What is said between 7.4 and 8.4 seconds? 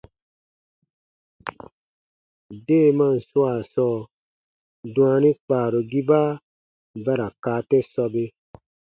kaa te sɔbe.